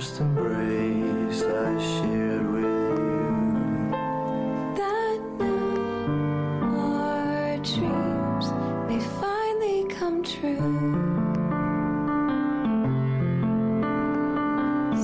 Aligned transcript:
First 0.00 0.20
embrace 0.20 1.42
I 1.42 1.78
shared 1.78 2.46
with 2.52 2.64
you. 2.64 3.90
that 4.80 5.20
now 5.38 6.78
our 6.88 7.58
dreams 7.58 8.46
may 8.88 9.00
finally 9.20 9.84
come 9.96 10.22
true. 10.22 10.72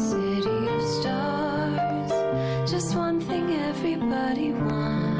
City 0.08 0.58
of 0.76 0.82
stars, 0.96 2.12
just 2.70 2.96
one 2.96 3.20
thing 3.20 3.52
everybody 3.54 4.52
wants. 4.52 5.15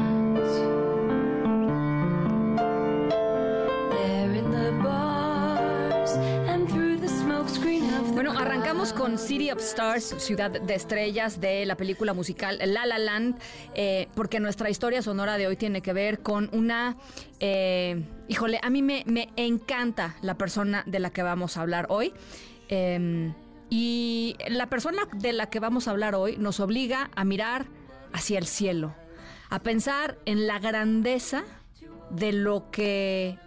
Bueno, 8.17 8.31
arrancamos 8.31 8.93
con 8.93 9.19
City 9.19 9.51
of 9.51 9.59
Stars, 9.59 10.15
Ciudad 10.17 10.49
de 10.49 10.73
Estrellas, 10.73 11.39
de 11.39 11.67
la 11.67 11.77
película 11.77 12.15
musical 12.15 12.57
La 12.65 12.87
La 12.87 12.97
Land, 12.97 13.37
eh, 13.75 14.07
porque 14.15 14.39
nuestra 14.39 14.71
historia 14.71 15.03
sonora 15.03 15.37
de 15.37 15.45
hoy 15.45 15.55
tiene 15.55 15.83
que 15.83 15.93
ver 15.93 16.23
con 16.23 16.49
una... 16.51 16.97
eh, 17.39 18.03
híjole, 18.27 18.59
a 18.63 18.71
mí 18.71 18.81
me, 18.81 19.05
encanta 19.35 20.15
la 20.23 20.35
persona 20.35 20.81
de 20.87 20.97
la 20.97 21.11
que 21.11 21.21
vamos 21.21 21.57
a 21.57 21.61
hablar 21.61 21.85
hoy. 21.89 22.11
Eh, 22.69 23.31
y 23.69 24.35
la 24.49 24.65
persona 24.65 25.07
de 25.13 25.33
la 25.33 25.51
que 25.51 25.59
vamos 25.59 25.87
a 25.87 25.91
hablar 25.91 26.15
hoy 26.15 26.37
nos 26.37 26.59
obliga 26.59 27.11
a 27.15 27.23
mirar 27.23 27.67
hacia 28.13 28.39
el 28.39 28.47
cielo, 28.47 28.95
a 29.51 29.59
pensar 29.59 30.17
en 30.25 30.47
la 30.47 30.57
grandeza 30.57 31.43
de 32.09 32.31
lo 32.31 32.71
que 32.71 33.37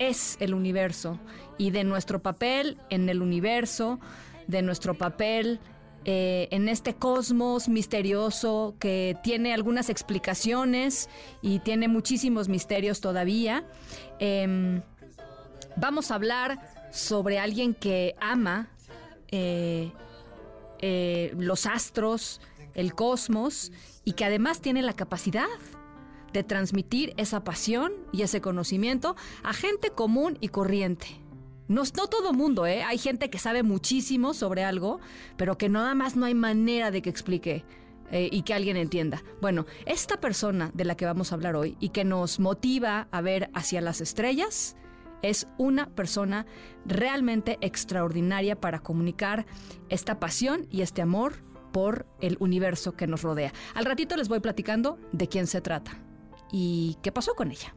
es 0.00 0.36
el 0.40 0.54
universo 0.54 1.20
y 1.58 1.70
de 1.70 1.84
nuestro 1.84 2.20
papel 2.20 2.78
en 2.88 3.08
el 3.08 3.22
universo, 3.22 4.00
de 4.48 4.62
nuestro 4.62 4.94
papel 4.94 5.60
eh, 6.06 6.48
en 6.50 6.70
este 6.70 6.94
cosmos 6.94 7.68
misterioso 7.68 8.74
que 8.80 9.18
tiene 9.22 9.52
algunas 9.52 9.90
explicaciones 9.90 11.10
y 11.42 11.58
tiene 11.58 11.86
muchísimos 11.86 12.48
misterios 12.48 13.02
todavía. 13.02 13.64
Em, 14.18 14.80
vamos 15.76 16.10
a 16.10 16.14
hablar 16.14 16.58
sobre 16.90 17.38
alguien 17.38 17.74
que 17.74 18.14
ama 18.18 18.70
eh, 19.30 19.92
eh, 20.78 21.34
los 21.36 21.66
astros, 21.66 22.40
el 22.72 22.94
cosmos, 22.94 23.70
y 24.02 24.14
que 24.14 24.24
además 24.24 24.62
tiene 24.62 24.80
la 24.80 24.94
capacidad 24.94 25.46
de 26.32 26.42
transmitir 26.42 27.14
esa 27.16 27.44
pasión 27.44 27.92
y 28.12 28.22
ese 28.22 28.40
conocimiento 28.40 29.16
a 29.42 29.52
gente 29.52 29.90
común 29.90 30.38
y 30.40 30.48
corriente. 30.48 31.06
No, 31.68 31.82
no 31.96 32.08
todo 32.08 32.32
mundo, 32.32 32.66
¿eh? 32.66 32.82
Hay 32.82 32.98
gente 32.98 33.30
que 33.30 33.38
sabe 33.38 33.62
muchísimo 33.62 34.34
sobre 34.34 34.64
algo, 34.64 34.98
pero 35.36 35.56
que 35.56 35.68
nada 35.68 35.94
más 35.94 36.16
no 36.16 36.26
hay 36.26 36.34
manera 36.34 36.90
de 36.90 37.00
que 37.00 37.10
explique 37.10 37.64
eh, 38.10 38.28
y 38.32 38.42
que 38.42 38.54
alguien 38.54 38.76
entienda. 38.76 39.22
Bueno, 39.40 39.66
esta 39.86 40.20
persona 40.20 40.72
de 40.74 40.84
la 40.84 40.96
que 40.96 41.06
vamos 41.06 41.30
a 41.30 41.36
hablar 41.36 41.54
hoy 41.54 41.76
y 41.78 41.90
que 41.90 42.04
nos 42.04 42.40
motiva 42.40 43.06
a 43.12 43.20
ver 43.20 43.50
hacia 43.54 43.80
las 43.80 44.00
estrellas 44.00 44.76
es 45.22 45.46
una 45.58 45.86
persona 45.86 46.44
realmente 46.86 47.56
extraordinaria 47.60 48.60
para 48.60 48.80
comunicar 48.80 49.46
esta 49.90 50.18
pasión 50.18 50.66
y 50.70 50.80
este 50.80 51.02
amor 51.02 51.34
por 51.72 52.06
el 52.20 52.36
universo 52.40 52.96
que 52.96 53.06
nos 53.06 53.22
rodea. 53.22 53.52
Al 53.74 53.84
ratito 53.84 54.16
les 54.16 54.28
voy 54.28 54.40
platicando 54.40 54.98
de 55.12 55.28
quién 55.28 55.46
se 55.46 55.60
trata 55.60 56.09
y 56.52 56.96
qué 57.02 57.12
pasó 57.12 57.34
con 57.34 57.50
ella. 57.50 57.74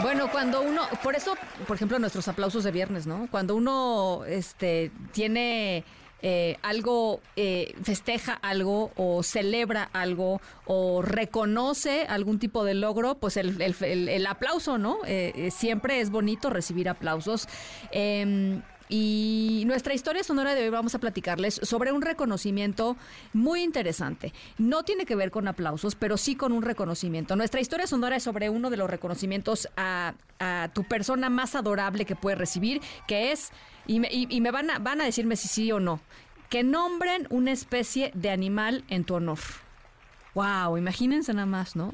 Bueno, 0.00 0.30
cuando 0.30 0.62
uno, 0.62 0.82
por 1.02 1.16
eso, 1.16 1.34
por 1.66 1.76
ejemplo, 1.76 1.98
nuestros 1.98 2.28
aplausos 2.28 2.62
de 2.62 2.70
viernes, 2.70 3.06
¿no? 3.06 3.28
Cuando 3.30 3.56
uno 3.56 4.24
este, 4.26 4.92
tiene 5.12 5.84
eh, 6.22 6.56
algo, 6.62 7.20
eh, 7.36 7.74
festeja 7.82 8.32
algo 8.34 8.90
o 8.96 9.22
celebra 9.22 9.88
algo 9.92 10.40
o 10.66 11.00
reconoce 11.02 12.02
algún 12.08 12.38
tipo 12.38 12.64
de 12.64 12.74
logro, 12.74 13.14
pues 13.16 13.36
el, 13.36 13.60
el- 13.62 14.08
el- 14.08 14.26
aplauso, 14.26 14.78
¿no? 14.78 14.98
Eh, 15.06 15.32
eh, 15.36 15.50
siempre 15.50 16.00
es 16.00 16.10
bonito 16.10 16.50
recibir 16.50 16.88
aplausos. 16.88 17.46
Y 18.88 19.64
nuestra 19.66 19.92
historia 19.92 20.24
sonora 20.24 20.54
de 20.54 20.62
hoy 20.62 20.70
vamos 20.70 20.94
a 20.94 20.98
platicarles 20.98 21.60
sobre 21.62 21.92
un 21.92 22.02
reconocimiento 22.02 22.96
muy 23.32 23.62
interesante. 23.62 24.32
No 24.56 24.82
tiene 24.82 25.04
que 25.04 25.16
ver 25.16 25.30
con 25.30 25.46
aplausos, 25.46 25.94
pero 25.94 26.16
sí 26.16 26.36
con 26.36 26.52
un 26.52 26.62
reconocimiento. 26.62 27.36
Nuestra 27.36 27.60
historia 27.60 27.86
sonora 27.86 28.16
es 28.16 28.22
sobre 28.22 28.48
uno 28.48 28.70
de 28.70 28.76
los 28.78 28.88
reconocimientos 28.88 29.68
a, 29.76 30.14
tu 30.72 30.84
persona 30.84 31.30
más 31.30 31.56
adorable 31.56 32.04
que 32.04 32.14
puedes 32.14 32.38
recibir, 32.38 32.80
que 33.08 33.32
es, 33.32 33.50
y 33.88 33.98
me, 33.98 34.08
y 34.12 34.40
me 34.40 34.52
van, 34.52 34.70
a, 34.70 34.78
van 34.78 35.00
a 35.00 35.04
decirme 35.04 35.34
si 35.34 35.48
sí 35.48 35.72
o 35.72 35.80
no, 35.80 36.00
que 36.48 36.62
nombren 36.62 37.26
una 37.30 37.50
especie 37.50 38.12
de 38.14 38.30
animal 38.30 38.84
en 38.88 39.04
tu 39.04 39.16
honor. 39.16 39.38
Wow, 40.34 40.76
imagínense 40.78 41.34
nada 41.34 41.46
más, 41.46 41.74
¿no? 41.74 41.92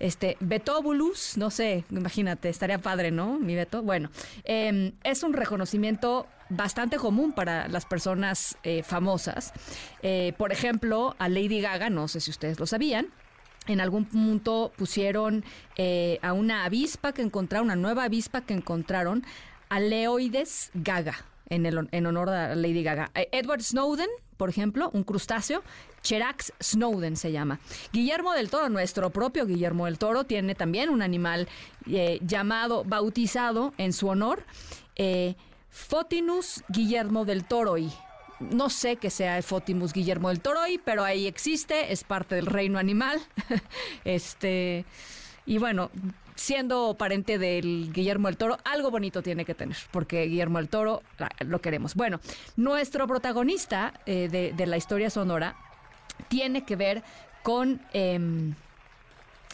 Este, 0.00 0.36
Betóbulus, 0.40 1.36
no 1.36 1.50
sé, 1.50 1.84
imagínate, 1.90 2.48
estaría 2.48 2.78
padre, 2.78 3.12
¿no? 3.12 3.38
Mi 3.38 3.54
Beto. 3.54 3.82
Bueno, 3.82 4.10
eh, 4.44 4.92
es 5.04 5.22
un 5.22 5.32
reconocimiento 5.34 6.26
bastante 6.50 6.96
común 6.96 7.32
para 7.32 7.68
las 7.68 7.86
personas 7.86 8.58
eh, 8.62 8.82
famosas. 8.82 9.52
Eh, 10.02 10.34
por 10.36 10.52
ejemplo, 10.52 11.14
a 11.18 11.28
Lady 11.28 11.60
Gaga, 11.60 11.88
no 11.88 12.08
sé 12.08 12.20
si 12.20 12.30
ustedes 12.30 12.58
lo 12.58 12.66
sabían, 12.66 13.06
en 13.66 13.80
algún 13.80 14.04
punto 14.04 14.72
pusieron 14.76 15.44
eh, 15.76 16.18
a 16.22 16.32
una 16.32 16.64
avispa 16.64 17.12
que 17.12 17.22
encontraron, 17.22 17.66
una 17.66 17.76
nueva 17.76 18.04
avispa 18.04 18.40
que 18.40 18.54
encontraron, 18.54 19.24
a 19.68 19.78
Leoides 19.78 20.70
Gaga, 20.74 21.24
en, 21.50 21.66
el, 21.66 21.88
en 21.90 22.06
honor 22.06 22.30
a 22.30 22.54
Lady 22.54 22.82
Gaga. 22.82 23.10
Eh, 23.14 23.28
Edward 23.32 23.62
Snowden, 23.62 24.08
por 24.36 24.48
ejemplo, 24.48 24.90
un 24.94 25.04
crustáceo, 25.04 25.62
Cherax 26.02 26.52
Snowden 26.62 27.16
se 27.16 27.32
llama. 27.32 27.60
Guillermo 27.92 28.32
del 28.32 28.48
Toro, 28.48 28.68
nuestro 28.70 29.10
propio 29.10 29.44
Guillermo 29.44 29.84
del 29.84 29.98
Toro, 29.98 30.24
tiene 30.24 30.54
también 30.54 30.88
un 30.88 31.02
animal 31.02 31.48
eh, 31.90 32.18
llamado, 32.22 32.84
bautizado 32.84 33.74
en 33.76 33.92
su 33.92 34.08
honor, 34.08 34.44
eh, 34.96 35.34
Fotinus 35.68 36.64
Guillermo 36.68 37.24
del 37.24 37.44
Toroi. 37.44 37.92
No 38.38 38.70
sé 38.70 38.96
qué 38.96 39.10
sea 39.10 39.36
el 39.36 39.42
Fotimus 39.42 39.92
Guillermo 39.92 40.30
del 40.30 40.40
Toroi, 40.40 40.80
pero 40.82 41.04
ahí 41.04 41.26
existe, 41.26 41.92
es 41.92 42.04
parte 42.04 42.36
del 42.36 42.46
reino 42.46 42.78
animal. 42.78 43.20
este, 44.04 44.86
y 45.50 45.58
bueno, 45.58 45.90
siendo 46.36 46.94
parente 46.96 47.36
del 47.36 47.92
Guillermo 47.92 48.28
del 48.28 48.36
Toro, 48.36 48.58
algo 48.62 48.92
bonito 48.92 49.20
tiene 49.20 49.44
que 49.44 49.56
tener, 49.56 49.76
porque 49.90 50.26
Guillermo 50.26 50.58
del 50.58 50.68
Toro 50.68 51.02
lo 51.40 51.60
queremos. 51.60 51.96
Bueno, 51.96 52.20
nuestro 52.54 53.08
protagonista 53.08 53.92
eh, 54.06 54.28
de, 54.28 54.66
la 54.68 54.76
historia 54.76 55.10
sonora 55.10 55.56
tiene 56.28 56.64
que 56.64 56.76
ver 56.76 57.02
con 57.42 57.80
em, 57.92 58.54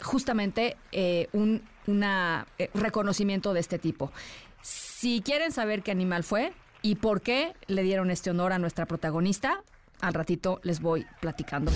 justamente 0.02 0.76
eh, 0.92 1.30
un 1.32 1.62
eh, 1.86 2.70
reconocimiento 2.74 3.54
de 3.54 3.60
este 3.60 3.78
tipo. 3.78 4.12
Si 4.60 5.22
quieren 5.22 5.50
saber 5.50 5.82
qué 5.82 5.92
animal 5.92 6.24
fue 6.24 6.52
y 6.82 6.96
por 6.96 7.22
qué 7.22 7.54
le 7.68 7.82
dieron 7.84 8.10
este 8.10 8.28
honor 8.28 8.52
a 8.52 8.58
nuestra 8.58 8.84
protagonista, 8.84 9.62
al 10.02 10.12
ratito 10.12 10.60
les 10.62 10.82
voy 10.82 11.06
platicando. 11.22 11.72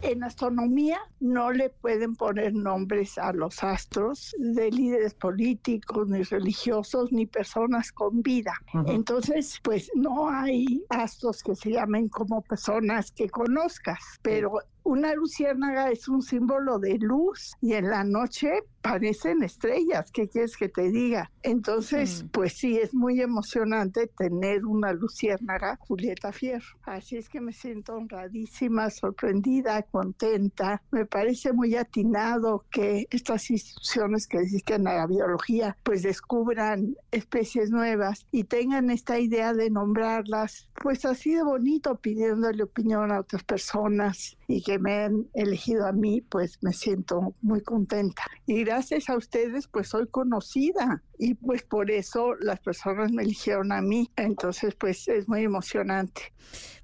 En 0.00 0.22
astronomía 0.22 0.98
no 1.20 1.50
le 1.50 1.70
pueden 1.70 2.14
poner 2.14 2.54
nombres 2.54 3.18
a 3.18 3.32
los 3.32 3.62
astros 3.62 4.34
de 4.38 4.70
líderes 4.70 5.14
políticos, 5.14 6.08
ni 6.08 6.22
religiosos, 6.22 7.12
ni 7.12 7.26
personas 7.26 7.92
con 7.92 8.22
vida. 8.22 8.52
Entonces, 8.86 9.58
pues 9.62 9.90
no 9.94 10.28
hay 10.28 10.84
astros 10.88 11.42
que 11.42 11.54
se 11.54 11.72
llamen 11.72 12.08
como 12.08 12.42
personas 12.42 13.10
que 13.10 13.28
conozcas, 13.28 13.98
pero 14.22 14.58
una 14.84 15.14
luciérnaga 15.14 15.90
es 15.90 16.08
un 16.08 16.22
símbolo 16.22 16.78
de 16.78 16.98
luz 16.98 17.52
y 17.60 17.74
en 17.74 17.90
la 17.90 18.04
noche 18.04 18.50
parecen 18.80 19.42
estrellas, 19.42 20.10
¿qué 20.12 20.28
quieres 20.28 20.56
que 20.56 20.68
te 20.68 20.90
diga? 20.90 21.30
Entonces, 21.42 22.24
Mm. 22.24 22.28
pues 22.28 22.52
sí, 22.54 22.78
es 22.78 22.94
muy 22.94 23.20
emocionante 23.20 24.06
tener 24.16 24.64
una 24.64 24.92
luciérnaga, 24.92 25.76
Julieta 25.80 26.32
Fierro. 26.32 26.66
Así 26.82 27.16
es 27.16 27.28
que 27.28 27.40
me 27.40 27.52
siento 27.52 27.94
honradísima, 27.94 28.90
sorprendida, 28.90 29.82
contenta. 29.82 30.82
Me 30.90 31.06
parece 31.06 31.52
muy 31.52 31.74
atinado 31.76 32.64
que 32.70 33.06
estas 33.10 33.50
instituciones 33.50 34.26
que 34.26 34.38
dedican 34.38 34.86
a 34.86 34.94
la 34.94 35.06
biología, 35.06 35.76
pues 35.82 36.02
descubran 36.02 36.94
especies 37.10 37.70
nuevas 37.70 38.26
y 38.30 38.44
tengan 38.44 38.90
esta 38.90 39.18
idea 39.18 39.52
de 39.54 39.70
nombrarlas, 39.70 40.68
pues 40.74 41.04
así 41.04 41.34
de 41.34 41.42
bonito, 41.42 41.96
pidiéndole 41.96 42.62
opinión 42.62 43.10
a 43.12 43.20
otras 43.20 43.44
personas 43.44 44.36
y 44.46 44.62
que 44.62 44.78
me 44.78 45.04
han 45.04 45.26
elegido 45.34 45.86
a 45.86 45.92
mí, 45.92 46.20
pues 46.22 46.58
me 46.62 46.72
siento 46.72 47.34
muy 47.42 47.60
contenta. 47.62 48.22
Y 48.46 48.64
gracias 48.68 49.08
a 49.08 49.16
ustedes, 49.16 49.66
pues 49.66 49.88
soy 49.88 50.06
conocida 50.08 51.02
y 51.18 51.34
pues 51.34 51.62
por 51.62 51.90
eso 51.90 52.34
las 52.34 52.60
personas 52.60 53.10
me 53.12 53.22
eligieron 53.22 53.72
a 53.72 53.80
mí. 53.80 54.10
Entonces, 54.14 54.74
pues 54.74 55.08
es 55.08 55.26
muy 55.26 55.42
emocionante. 55.42 56.34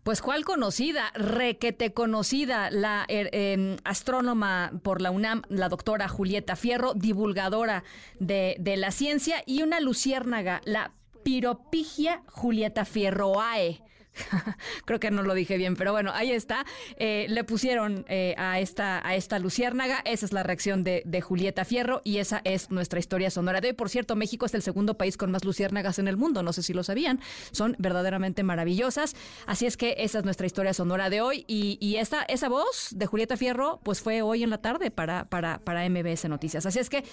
Pues 0.02 0.22
cuál 0.22 0.46
conocida, 0.46 1.12
requete 1.14 1.92
conocida, 1.92 2.70
la 2.70 3.04
er, 3.08 3.28
eh, 3.32 3.76
astrónoma 3.84 4.72
por 4.82 5.02
la 5.02 5.10
UNAM, 5.10 5.42
la 5.50 5.68
doctora 5.68 6.08
Julieta 6.08 6.56
Fierro, 6.56 6.94
divulgadora 6.94 7.84
de, 8.18 8.56
de 8.58 8.78
la 8.78 8.90
ciencia, 8.90 9.42
y 9.44 9.62
una 9.62 9.80
luciérnaga, 9.80 10.62
la 10.64 10.92
Piropigia 11.22 12.22
Julieta 12.28 12.86
Fierroae. 12.86 13.83
Creo 14.84 15.00
que 15.00 15.10
no 15.10 15.22
lo 15.22 15.34
dije 15.34 15.56
bien, 15.56 15.76
pero 15.76 15.92
bueno, 15.92 16.10
ahí 16.14 16.30
está. 16.32 16.64
Eh, 16.96 17.26
le 17.28 17.44
pusieron 17.44 18.04
eh, 18.08 18.34
a, 18.38 18.60
esta, 18.60 19.06
a 19.06 19.14
esta 19.14 19.38
luciérnaga. 19.38 20.00
Esa 20.04 20.26
es 20.26 20.32
la 20.32 20.42
reacción 20.42 20.84
de, 20.84 21.02
Julieta 21.24 21.64
Fierro 21.64 22.02
y 22.04 22.18
esa 22.18 22.42
es 22.44 22.70
nuestra 22.70 22.98
historia 22.98 23.30
sonora 23.30 23.60
de 23.60 23.68
hoy. 23.68 23.72
Por 23.74 23.88
cierto, 23.88 24.14
México 24.16 24.46
es 24.46 24.54
el 24.54 24.62
segundo 24.62 24.98
país 24.98 25.16
con 25.16 25.30
más 25.30 25.44
luciérnagas 25.44 25.98
en 25.98 26.08
el 26.08 26.16
mundo. 26.16 26.42
No 26.42 26.52
sé 26.52 26.62
si 26.62 26.74
lo 26.74 26.82
sabían. 26.82 27.20
Son 27.50 27.76
verdaderamente 27.78 28.42
maravillosas. 28.42 29.14
Así 29.46 29.66
es 29.66 29.76
que 29.76 29.94
esa 29.98 30.18
es 30.18 30.24
nuestra 30.24 30.46
historia 30.46 30.74
sonora 30.74 31.08
de 31.08 31.20
hoy. 31.20 31.44
Y, 31.46 31.78
y 31.80 31.96
esa, 31.96 32.22
esa 32.24 32.48
voz 32.48 32.88
de 32.90 33.06
Julieta 33.06 33.36
Fierro, 33.36 33.80
pues 33.82 34.00
fue 34.00 34.22
hoy 34.22 34.42
en 34.42 34.50
la 34.50 34.58
tarde 34.58 34.90
para, 34.90 35.24
para, 35.30 35.60
para 35.60 35.88
MBS 35.88 36.28
Noticias. 36.28 36.66
Así 36.66 36.78
es 36.78 36.90
que 36.90 37.04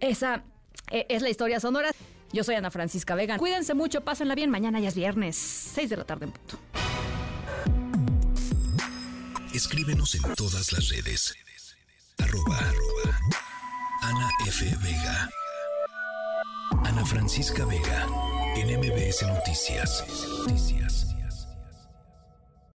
esa 0.00 0.44
eh, 0.90 1.06
es 1.08 1.22
la 1.22 1.30
historia 1.30 1.60
sonora. 1.60 1.90
Yo 2.32 2.44
soy 2.44 2.54
Ana 2.56 2.70
Francisca 2.70 3.14
Vega. 3.14 3.38
Cuídense 3.38 3.74
mucho, 3.74 4.02
pásenla 4.02 4.34
bien. 4.34 4.50
Mañana 4.50 4.80
ya 4.80 4.88
es 4.88 4.94
viernes, 4.94 5.36
6 5.36 5.90
de 5.90 5.96
la 5.96 6.04
tarde 6.04 6.26
en 6.26 6.32
punto. 6.32 6.58
Escríbenos 9.54 10.14
en 10.14 10.34
todas 10.34 10.72
las 10.72 10.88
redes. 10.90 11.34
Arroba, 12.18 12.58
arroba 12.58 13.18
Ana 14.02 14.28
F. 14.46 14.64
Vega. 14.82 15.30
Ana 16.84 17.04
Francisca 17.06 17.64
Vega. 17.64 18.06
En 18.56 18.78
MBS 18.78 19.22
Noticias. 19.22 20.04
Noticias. 20.46 21.15